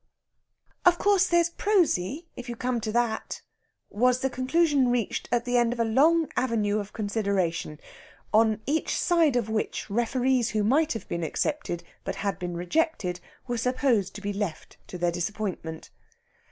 "Of 0.83 0.97
course, 0.97 1.27
there's 1.27 1.51
Prosy, 1.51 2.25
if 2.35 2.49
you 2.49 2.55
come 2.55 2.81
to 2.81 2.91
that," 2.91 3.43
was 3.91 4.21
the 4.21 4.31
conclusion 4.31 4.89
reached 4.89 5.29
at 5.31 5.45
the 5.45 5.57
end 5.59 5.73
of 5.73 5.79
a 5.79 5.83
long 5.83 6.27
avenue 6.35 6.79
of 6.79 6.91
consideration, 6.91 7.79
on 8.33 8.61
each 8.65 8.97
side 8.99 9.35
of 9.35 9.47
which 9.47 9.91
referees 9.91 10.49
who 10.49 10.63
might 10.63 10.93
have 10.93 11.07
been 11.07 11.23
accepted, 11.23 11.83
but 12.03 12.15
had 12.15 12.39
been 12.39 12.57
rejected, 12.57 13.19
were 13.45 13.57
supposed 13.59 14.15
to 14.15 14.21
be 14.21 14.33
left 14.33 14.77
to 14.87 14.97
their 14.97 15.11
disappointment. 15.11 15.91